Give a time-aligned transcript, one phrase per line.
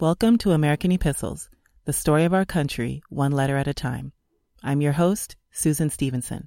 [0.00, 1.50] Welcome to American Epistles,
[1.84, 4.12] the story of our country, one letter at a time.
[4.62, 6.46] I'm your host, Susan Stevenson.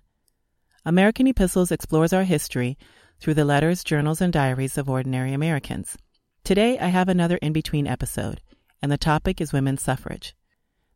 [0.85, 2.77] American Epistles explores our history
[3.19, 5.97] through the letters, journals, and diaries of ordinary Americans.
[6.45, 8.39] Today, I have another in between episode,
[8.81, 10.33] and the topic is women's suffrage.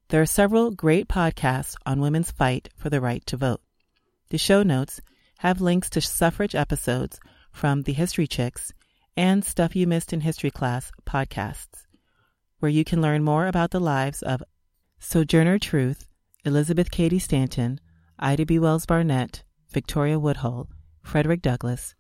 [0.07, 3.59] There are several great podcasts on women's fight for the right to vote.
[4.29, 5.01] The show notes
[5.39, 7.19] have links to suffrage episodes
[7.51, 8.71] from the History Chicks
[9.17, 11.84] and Stuff You Missed in History Class podcasts
[12.59, 14.43] where you can learn more about the lives of
[14.99, 16.07] Sojourner Truth,
[16.43, 17.79] Elizabeth Cady Stanton,
[18.17, 18.59] Ida B.
[18.59, 20.69] Wells Barnett, Victoria Woodhull,
[21.03, 21.95] Frederick Douglass,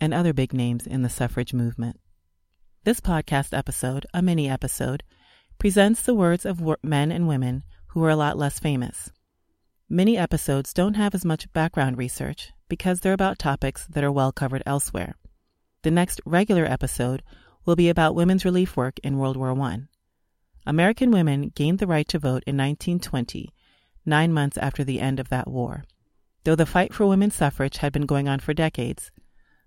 [0.00, 2.00] and other big names in the suffrage movement.
[2.84, 5.04] This podcast episode, a mini episode,
[5.58, 9.10] presents the words of men and women who are a lot less famous.
[9.88, 14.32] Many episodes don't have as much background research because they're about topics that are well
[14.32, 15.16] covered elsewhere.
[15.82, 17.22] The next regular episode
[17.64, 19.82] will be about women's relief work in World War I.
[20.64, 23.52] American women gained the right to vote in 1920,
[24.06, 25.84] nine months after the end of that war.
[26.44, 29.10] Though the fight for women's suffrage had been going on for decades,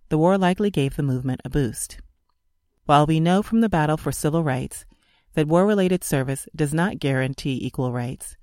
[0.10, 2.00] the war likely gave the movement a boost.
[2.86, 4.86] While we know from the battle for civil rights
[5.34, 8.38] that war related service does not guarantee equal rights,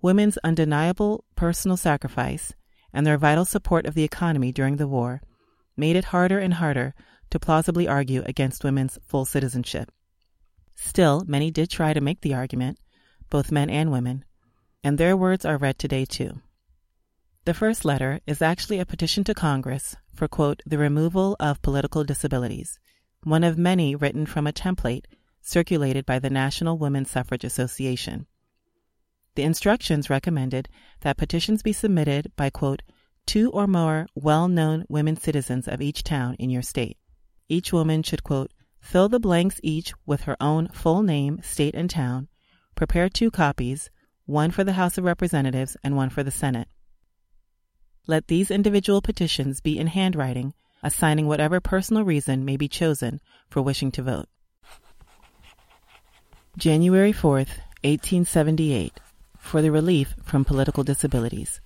[0.00, 2.54] women's undeniable personal sacrifice
[2.92, 5.22] and their vital support of the economy during the war
[5.76, 6.94] made it harder and harder
[7.30, 9.90] to plausibly argue against women's full citizenship.
[10.82, 12.78] Still, many did try to make the argument,
[13.28, 14.24] both men and women,
[14.82, 16.40] and their words are read today too.
[17.44, 22.02] The first letter is actually a petition to Congress for, quote, the removal of political
[22.02, 22.78] disabilities,
[23.22, 25.04] one of many written from a template
[25.42, 28.26] circulated by the National Women's Suffrage Association.
[29.34, 30.68] The instructions recommended
[31.00, 32.82] that petitions be submitted by, quote,
[33.26, 36.96] two or more well known women citizens of each town in your state.
[37.48, 41.88] Each woman should, quote, Fill the blanks each with her own full name, state, and
[41.88, 42.28] town.
[42.74, 43.90] Prepare two copies,
[44.26, 46.68] one for the House of Representatives and one for the Senate.
[48.06, 53.62] Let these individual petitions be in handwriting, assigning whatever personal reason may be chosen for
[53.62, 54.28] wishing to vote.
[56.56, 58.98] January 4th, 1878,
[59.38, 61.60] for the relief from political disabilities.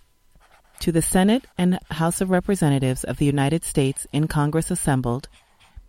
[0.80, 5.28] To the Senate and House of Representatives of the United States in Congress assembled,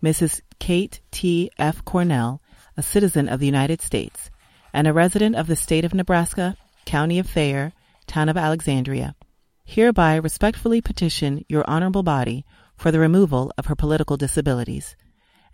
[0.02, 0.40] Mrs.
[0.58, 1.50] Kate T.
[1.58, 1.84] F.
[1.84, 2.42] Cornell,
[2.76, 4.30] a citizen of the United States
[4.76, 7.72] and a resident of the state of Nebraska, county of Thayer,
[8.06, 9.16] town of Alexandria,
[9.64, 12.44] hereby respectfully petition your honorable body
[12.76, 14.94] for the removal of her political disabilities,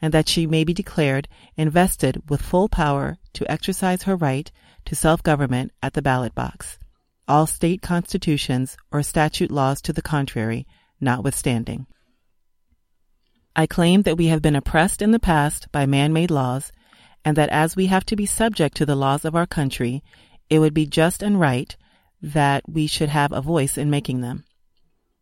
[0.00, 4.50] and that she may be declared invested with full power to exercise her right
[4.84, 6.80] to self government at the ballot box,
[7.28, 10.66] all state constitutions or statute laws to the contrary
[11.00, 11.86] notwithstanding.
[13.54, 16.72] I claim that we have been oppressed in the past by man made laws,
[17.24, 20.02] and that as we have to be subject to the laws of our country,
[20.48, 21.76] it would be just and right
[22.22, 24.44] that we should have a voice in making them.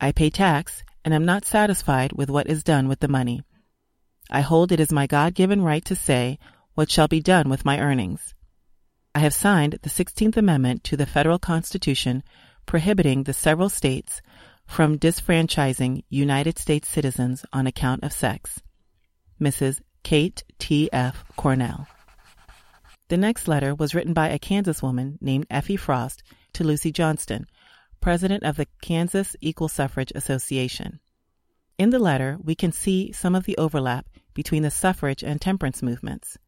[0.01, 3.43] I pay tax and am not satisfied with what is done with the money.
[4.31, 6.39] I hold it is my God given right to say
[6.75, 8.35] what shall be done with my earnings.
[9.15, 12.23] I have signed the 16th Amendment to the Federal Constitution
[12.65, 14.23] prohibiting the several states
[14.70, 18.60] from disfranchising United States citizens on account of sex.
[19.41, 19.81] Mrs.
[20.04, 20.88] Kate T.
[20.92, 21.25] F.
[21.36, 21.88] Cornell.
[23.08, 26.22] The next letter was written by a Kansas woman named Effie Frost
[26.53, 27.47] to Lucy Johnston,
[28.00, 31.00] president of the Kansas Equal Suffrage Association.
[31.76, 35.82] In the letter, we can see some of the overlap between the suffrage and temperance
[35.82, 36.38] movements.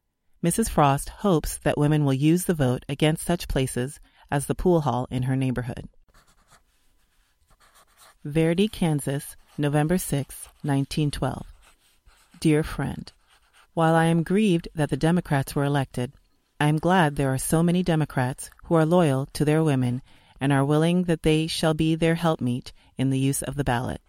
[0.44, 0.70] Mrs.
[0.70, 3.98] Frost hopes that women will use the vote against such places
[4.30, 5.88] as the pool hall in her neighborhood.
[8.24, 11.44] Verdi, Kansas, November 6, 1912.
[12.38, 13.10] Dear friend,
[13.74, 16.12] while I am grieved that the Democrats were elected,
[16.60, 20.02] I am glad there are so many Democrats who are loyal to their women
[20.40, 24.00] and are willing that they shall be their helpmeet in the use of the ballot.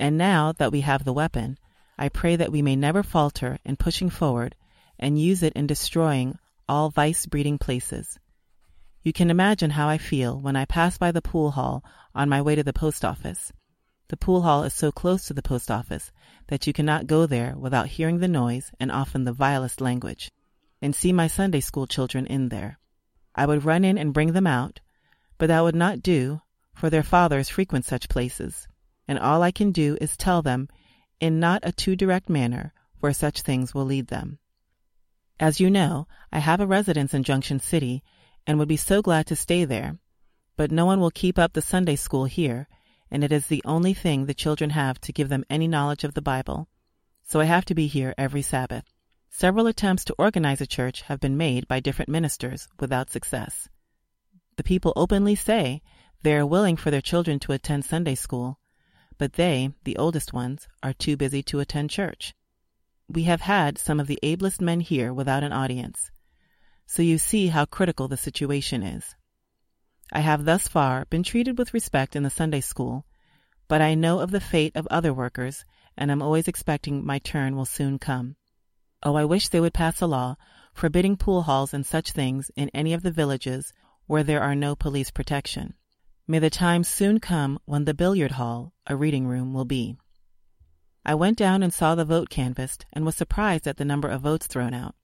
[0.00, 1.56] And now that we have the weapon,
[1.96, 4.56] I pray that we may never falter in pushing forward
[4.98, 8.18] and use it in destroying all vice breeding places.
[9.04, 11.84] You can imagine how I feel when I pass by the pool hall
[12.14, 13.52] on my way to the post office.
[14.08, 16.10] The pool hall is so close to the post office
[16.46, 20.30] that you cannot go there without hearing the noise and often the vilest language,
[20.80, 22.78] and see my Sunday school children in there.
[23.34, 24.80] I would run in and bring them out,
[25.36, 26.40] but that would not do,
[26.74, 28.66] for their fathers frequent such places,
[29.06, 30.68] and all I can do is tell them
[31.20, 34.38] in not a too direct manner where such things will lead them.
[35.38, 38.02] As you know, I have a residence in Junction City
[38.46, 39.98] and would be so glad to stay there.
[40.56, 42.68] But no one will keep up the Sunday school here,
[43.10, 46.14] and it is the only thing the children have to give them any knowledge of
[46.14, 46.68] the Bible.
[47.22, 48.84] So I have to be here every Sabbath.
[49.30, 53.68] Several attempts to organize a church have been made by different ministers without success.
[54.56, 55.82] The people openly say
[56.22, 58.60] they are willing for their children to attend Sunday school,
[59.18, 62.34] but they, the oldest ones, are too busy to attend church.
[63.08, 66.10] We have had some of the ablest men here without an audience,
[66.86, 69.14] so you see how critical the situation is.
[70.12, 73.06] I have thus far been treated with respect in the Sunday school,
[73.68, 75.64] but I know of the fate of other workers,
[75.96, 78.36] and am always expecting my turn will soon come.
[79.02, 80.36] Oh, I wish they would pass a law
[80.74, 83.72] forbidding pool halls and such things in any of the villages
[84.06, 85.74] where there are no police protection.
[86.26, 89.96] May the time soon come when the billiard hall, a reading room, will be.
[91.06, 94.22] I went down and saw the vote canvassed and was surprised at the number of
[94.22, 94.94] votes thrown out.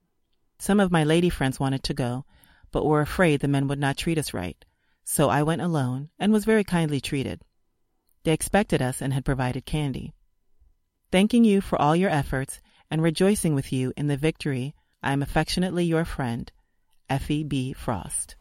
[0.61, 2.23] Some of my lady friends wanted to go,
[2.69, 4.63] but were afraid the men would not treat us right,
[5.03, 7.41] so I went alone and was very kindly treated.
[8.21, 10.13] They expected us and had provided candy.
[11.11, 12.61] Thanking you for all your efforts
[12.91, 16.51] and rejoicing with you in the victory, I am affectionately your friend,
[17.09, 17.73] Effie B.
[17.73, 18.35] Frost.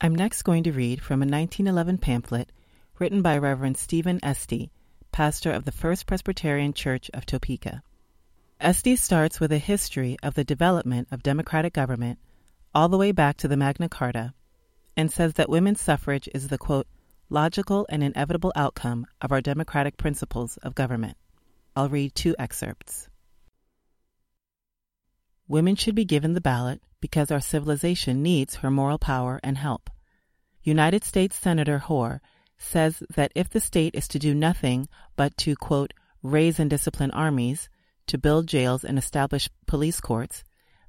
[0.00, 2.50] I'm next going to read from a 1911 pamphlet
[2.98, 4.72] written by Reverend Stephen Esty,
[5.12, 7.84] pastor of the First Presbyterian Church of Topeka.
[8.58, 12.18] Esty starts with a history of the development of democratic government
[12.74, 14.32] all the way back to the Magna Carta
[14.96, 16.86] and says that women's suffrage is the quote,
[17.28, 21.18] logical and inevitable outcome of our democratic principles of government.
[21.76, 23.10] I'll read two excerpts.
[25.46, 29.90] Women should be given the ballot because our civilization needs her moral power and help.
[30.62, 32.22] United States Senator Hoar
[32.56, 35.92] says that if the state is to do nothing but to, quote,
[36.22, 37.68] raise and discipline armies,
[38.06, 40.44] to build jails and establish police courts,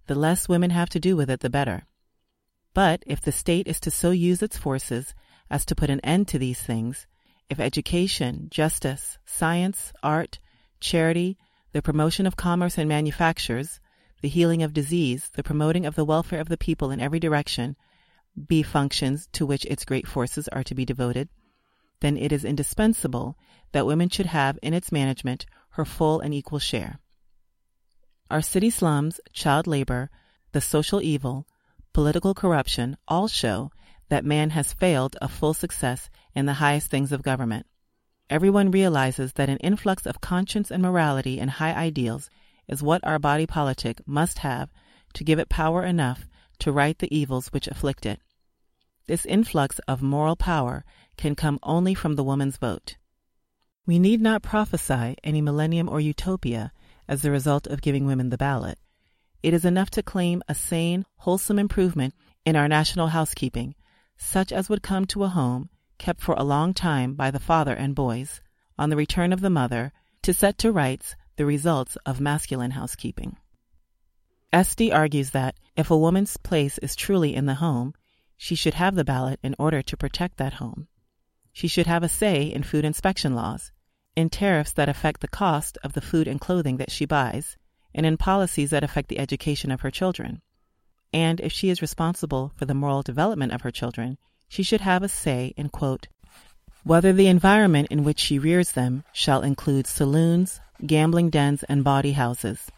[0.07, 1.83] the less women have to do with it, the better.
[2.73, 5.13] But if the state is to so use its forces
[5.49, 7.07] as to put an end to these things,
[7.49, 10.39] if education, justice, science, art,
[10.79, 11.37] charity,
[11.71, 13.79] the promotion of commerce and manufactures,
[14.21, 17.75] the healing of disease, the promoting of the welfare of the people in every direction,
[18.47, 21.29] be functions to which its great forces are to be devoted,
[22.01, 23.37] then it is indispensable
[23.71, 26.99] that women should have in its management her full and equal share.
[28.29, 30.09] Our city slums, child labor,
[30.51, 31.47] the social evil,
[31.93, 33.71] political corruption all show
[34.09, 37.65] that man has failed of full success in the highest things of government.
[38.29, 42.29] Everyone realizes that an influx of conscience and morality and high ideals
[42.67, 44.69] is what our body politic must have
[45.13, 46.27] to give it power enough
[46.59, 48.19] to right the evils which afflict it.
[49.07, 50.83] This influx of moral power
[51.15, 52.97] can come only from the woman's vote.
[53.85, 56.73] We need not prophesy any millennium or utopia
[57.07, 58.79] as the result of giving women the ballot.
[59.43, 62.13] It is enough to claim a sane, wholesome improvement
[62.45, 63.75] in our national housekeeping,
[64.17, 67.73] such as would come to a home kept for a long time by the father
[67.73, 68.41] and boys,
[68.77, 73.37] on the return of the mother, to set to rights the results of masculine housekeeping.
[74.53, 77.93] Esty argues that if a woman's place is truly in the home,
[78.37, 80.87] she should have the ballot in order to protect that home.
[81.51, 83.71] She should have a say in food inspection laws,
[84.17, 87.55] in tariffs that affect the cost of the food and clothing that she buys,
[87.93, 90.41] and in policies that affect the education of her children.
[91.13, 94.17] And if she is responsible for the moral development of her children,
[94.49, 96.07] she should have a say in, quote,
[96.83, 102.13] whether the environment in which she rears them shall include saloons, gambling dens, and bawdy
[102.13, 102.71] houses.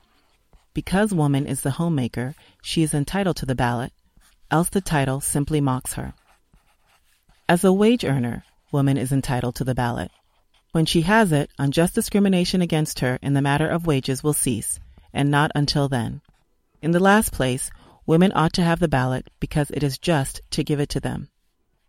[0.74, 3.94] Because woman is the homemaker, she is entitled to the ballot,
[4.52, 6.14] else the title simply mocks her.
[7.48, 8.44] As a wage earner,
[8.74, 10.12] woman is entitled to the ballot.
[10.72, 14.80] When she has it, unjust discrimination against her in the matter of wages will cease,
[15.12, 16.22] and not until then.
[16.82, 17.72] In the last place,
[18.06, 21.30] women ought to have the ballot because it is just to give it to them.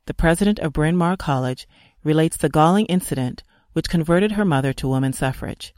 [0.07, 1.69] The president of Bryn Mawr College
[2.03, 3.43] relates the galling incident
[3.75, 5.75] which converted her mother to woman suffrage.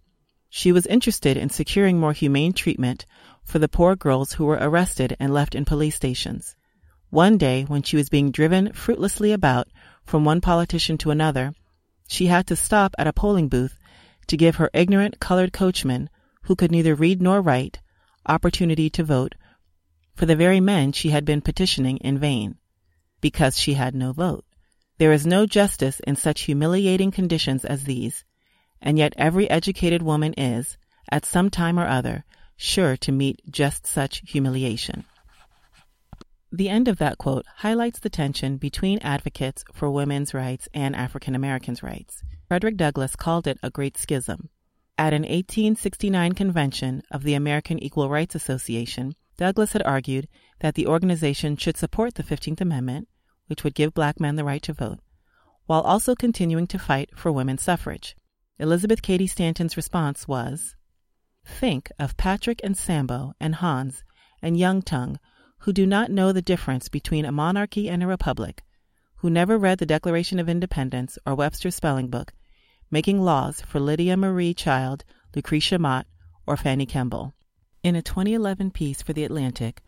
[0.49, 3.05] She was interested in securing more humane treatment
[3.43, 6.55] for the poor girls who were arrested and left in police stations.
[7.11, 9.69] One day, when she was being driven fruitlessly about
[10.05, 11.55] from one politician to another,
[12.09, 13.79] she had to stop at a polling booth
[14.27, 16.11] to give her ignorant colored coachman,
[16.43, 17.81] who could neither read nor write,
[18.27, 19.35] opportunity to vote
[20.15, 22.57] for the very men she had been petitioning in vain,
[23.21, 24.45] because she had no vote.
[24.99, 28.25] There is no justice in such humiliating conditions as these,
[28.81, 30.77] and yet every educated woman is,
[31.11, 32.25] at some time or other,
[32.57, 35.05] sure to meet just such humiliation.
[36.55, 41.35] The end of that quote highlights the tension between advocates for women's rights and African
[41.35, 42.23] Americans' rights.
[42.47, 44.51] Frederick Douglass called it a great schism.
[44.99, 50.29] At an 1869 convention of the American Equal Rights Association, Douglass had argued
[50.61, 53.09] that the organization should support the 15th Amendment,
[53.47, 55.01] which would give black men the right to vote,
[55.65, 58.15] while also continuing to fight for women's suffrage.
[58.59, 60.77] Elizabeth Cady Stanton's response was
[61.47, 64.05] Think of Patrick and Sambo and Hans
[64.43, 65.19] and Yung Tung,
[65.63, 68.63] who do not know the difference between a monarchy and a republic,
[69.17, 72.33] who never read the Declaration of Independence or Webster's Spelling Book,
[72.91, 75.05] making laws for Lydia Maria Child,
[75.35, 76.07] Lucretia Mott,
[76.47, 77.33] or Fanny Kemble.
[77.83, 79.83] In a 2011 piece for The Atlantic,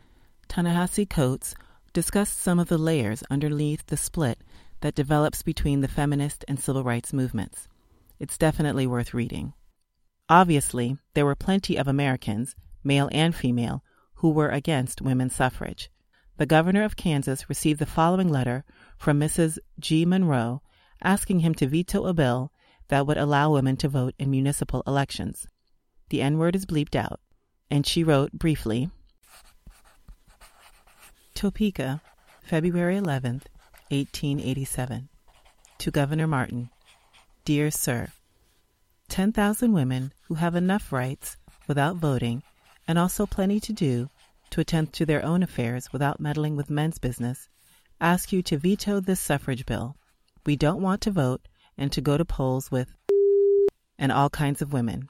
[0.48, 1.54] Ta-Nehisi Coates
[1.92, 4.38] discussed some of the layers underneath the split
[4.80, 7.68] that develops between the feminist and civil rights movements.
[8.20, 9.54] It's definitely worth reading.
[10.28, 13.83] Obviously, there were plenty of Americans, male and female,
[14.24, 15.90] who were against women's suffrage.
[16.38, 18.64] The governor of Kansas received the following letter
[18.96, 19.58] from Mrs.
[19.78, 20.06] G.
[20.06, 20.62] Monroe
[21.02, 22.50] asking him to veto a bill
[22.88, 25.46] that would allow women to vote in municipal elections.
[26.08, 27.20] The N word is bleeped out,
[27.70, 28.90] and she wrote briefly
[31.34, 32.00] Topeka,
[32.42, 33.44] February 11th,
[33.90, 35.10] 1887.
[35.76, 36.70] To Governor Martin
[37.44, 38.08] Dear Sir,
[39.10, 41.36] 10,000 women who have enough rights
[41.68, 42.42] without voting
[42.86, 44.08] and also plenty to do
[44.54, 47.48] to attend to their own affairs without meddling with men's business
[48.00, 49.96] ask you to veto this suffrage bill.
[50.46, 52.94] We don't want to vote and to go to polls with
[53.98, 55.08] and all kinds of women.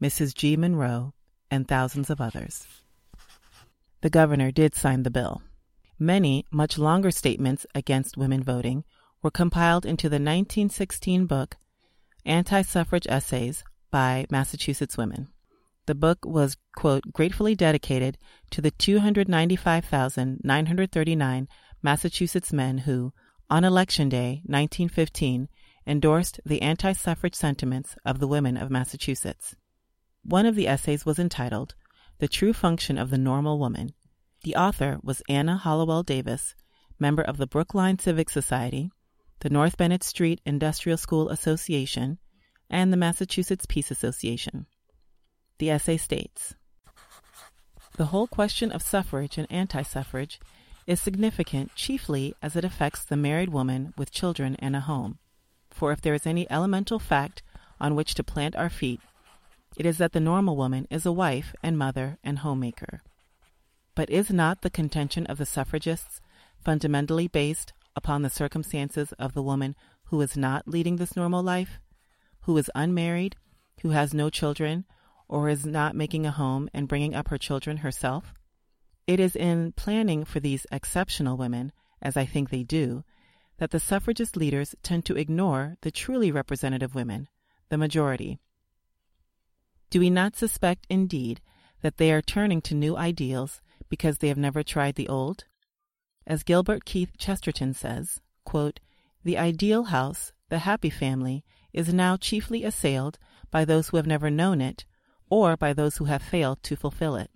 [0.00, 0.34] Mrs.
[0.34, 0.56] G.
[0.56, 1.14] Monroe
[1.50, 2.64] and thousands of others.
[4.02, 5.42] The governor did sign the bill.
[5.98, 8.84] Many much longer statements against women voting
[9.20, 11.56] were compiled into the 1916 book
[12.24, 15.33] Anti Suffrage Essays by Massachusetts Women.
[15.86, 18.16] The book was, quote, gratefully dedicated
[18.50, 21.48] to the 295,939
[21.82, 23.12] Massachusetts men who,
[23.50, 25.48] on Election Day 1915,
[25.86, 29.54] endorsed the anti suffrage sentiments of the women of Massachusetts.
[30.22, 31.74] One of the essays was entitled
[32.18, 33.92] The True Function of the Normal Woman.
[34.42, 36.54] The author was Anna Hollowell Davis,
[36.98, 38.90] member of the Brookline Civic Society,
[39.40, 42.18] the North Bennet Street Industrial School Association,
[42.70, 44.64] and the Massachusetts Peace Association.
[45.58, 46.54] The essay states
[47.96, 50.40] The whole question of suffrage and anti suffrage
[50.86, 55.18] is significant chiefly as it affects the married woman with children and a home.
[55.70, 57.42] For if there is any elemental fact
[57.80, 59.00] on which to plant our feet,
[59.76, 63.02] it is that the normal woman is a wife and mother and homemaker.
[63.94, 66.20] But is not the contention of the suffragists
[66.64, 69.74] fundamentally based upon the circumstances of the woman
[70.06, 71.78] who is not leading this normal life,
[72.42, 73.36] who is unmarried,
[73.82, 74.84] who has no children,
[75.34, 78.32] or is not making a home and bringing up her children herself?
[79.04, 83.02] It is in planning for these exceptional women, as I think they do,
[83.58, 87.28] that the suffragist leaders tend to ignore the truly representative women,
[87.68, 88.38] the majority.
[89.90, 91.40] Do we not suspect, indeed,
[91.82, 95.46] that they are turning to new ideals because they have never tried the old?
[96.28, 98.78] As Gilbert Keith Chesterton says, quote,
[99.24, 103.18] The ideal house, the happy family, is now chiefly assailed
[103.50, 104.84] by those who have never known it
[105.30, 107.30] or by those who have failed to fulfill it.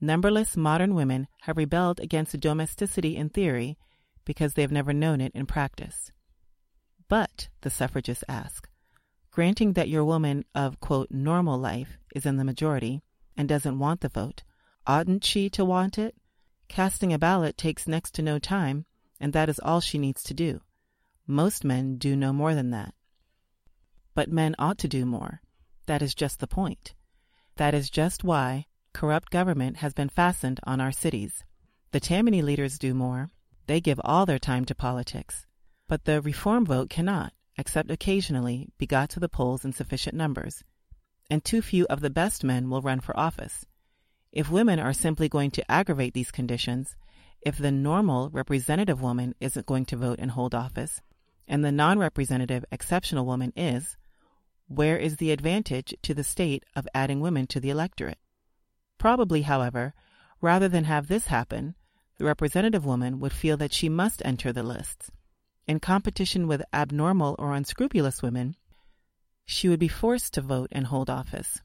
[0.00, 3.78] Numberless modern women have rebelled against domesticity in theory
[4.24, 6.12] because they have never known it in practice.
[7.08, 8.68] But, the suffragists ask,
[9.30, 13.02] granting that your woman of, quote, normal life is in the majority
[13.36, 14.42] and doesn't want the vote,
[14.86, 16.14] oughtn't she to want it?
[16.68, 18.86] Casting a ballot takes next to no time,
[19.20, 20.60] and that is all she needs to do.
[21.26, 22.94] Most men do no more than that.
[24.14, 25.40] But men ought to do more.
[25.86, 26.94] That is just the point.
[27.56, 31.44] That is just why corrupt government has been fastened on our cities.
[31.92, 33.30] The Tammany leaders do more.
[33.66, 35.46] They give all their time to politics.
[35.88, 40.64] But the reform vote cannot, except occasionally, be got to the polls in sufficient numbers.
[41.30, 43.64] And too few of the best men will run for office.
[44.32, 46.96] If women are simply going to aggravate these conditions,
[47.40, 51.00] if the normal representative woman isn't going to vote and hold office,
[51.46, 53.96] and the non representative exceptional woman is,
[54.66, 58.18] where is the advantage to the state of adding women to the electorate?
[58.98, 59.94] Probably, however,
[60.40, 61.74] rather than have this happen,
[62.18, 65.10] the representative woman would feel that she must enter the lists.
[65.66, 68.56] In competition with abnormal or unscrupulous women,
[69.44, 71.60] she would be forced to vote and hold office.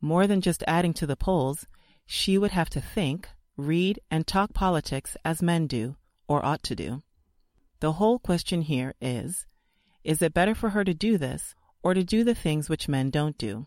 [0.00, 1.66] More than just adding to the polls,
[2.06, 6.76] she would have to think, read, and talk politics as men do, or ought to
[6.76, 7.02] do.
[7.80, 9.46] The whole question here is
[10.04, 13.10] is it better for her to do this, or to do the things which men
[13.10, 13.66] don't do?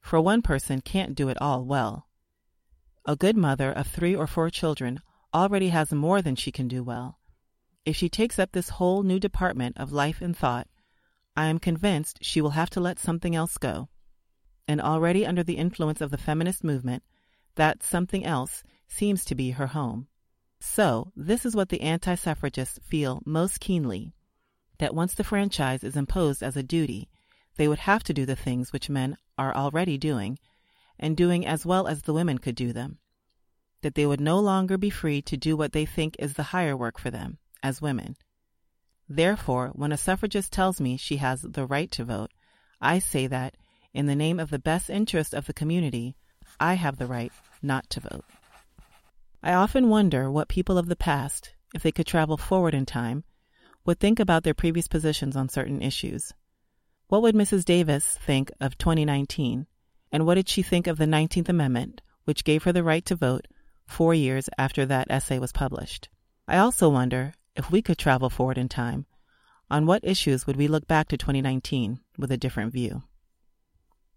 [0.00, 2.06] For one person can't do it all well.
[3.06, 5.00] A good mother of three or four children
[5.32, 7.18] already has more than she can do well.
[7.84, 10.68] If she takes up this whole new department of life and thought,
[11.36, 13.88] I am convinced she will have to let something else go.
[14.68, 17.02] And already under the influence of the feminist movement,
[17.54, 20.08] that something else seems to be her home.
[20.60, 24.12] So, this is what the anti suffragists feel most keenly
[24.80, 27.08] that once the franchise is imposed as a duty,
[27.60, 30.38] they would have to do the things which men are already doing,
[30.98, 32.96] and doing as well as the women could do them.
[33.82, 36.74] That they would no longer be free to do what they think is the higher
[36.74, 38.16] work for them, as women.
[39.10, 42.30] Therefore, when a suffragist tells me she has the right to vote,
[42.80, 43.58] I say that,
[43.92, 46.16] in the name of the best interest of the community,
[46.58, 48.24] I have the right not to vote.
[49.42, 53.22] I often wonder what people of the past, if they could travel forward in time,
[53.84, 56.32] would think about their previous positions on certain issues.
[57.10, 57.64] What would Mrs.
[57.64, 59.66] Davis think of 2019?
[60.12, 63.16] And what did she think of the 19th Amendment, which gave her the right to
[63.16, 63.48] vote
[63.84, 66.08] four years after that essay was published?
[66.46, 69.06] I also wonder if we could travel forward in time,
[69.68, 73.02] on what issues would we look back to 2019 with a different view?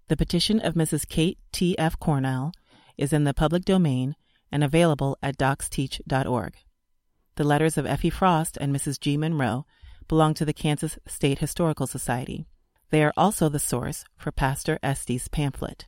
[0.07, 1.09] The petition of Mrs.
[1.09, 1.75] Kate T.
[1.79, 1.97] F.
[1.97, 2.51] Cornell
[2.95, 4.15] is in the public domain
[4.51, 6.57] and available at docsteach.org.
[7.37, 8.99] The letters of Effie Frost and Mrs.
[8.99, 9.17] G.
[9.17, 9.65] Monroe
[10.07, 12.45] belong to the Kansas State Historical Society.
[12.93, 15.87] They are also the source for Pastor Estes' pamphlet.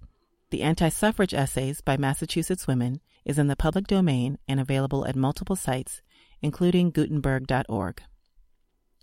[0.50, 5.16] The anti suffrage essays by Massachusetts women is in the public domain and available at
[5.16, 6.02] multiple sites
[6.42, 8.02] including Gutenberg.org.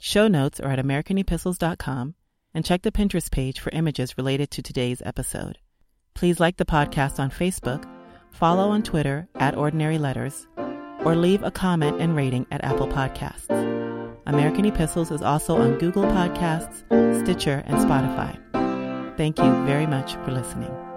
[0.01, 2.15] Show notes are at AmericanEpistles.com
[2.53, 5.59] and check the Pinterest page for images related to today's episode.
[6.15, 7.89] Please like the podcast on Facebook,
[8.33, 10.47] follow on Twitter at Ordinary Letters,
[11.05, 13.82] or leave a comment and rating at Apple Podcasts.
[14.27, 16.85] American Epistles is also on Google Podcasts,
[17.23, 18.39] Stitcher, and Spotify.
[19.17, 20.92] Thank you very much for listening.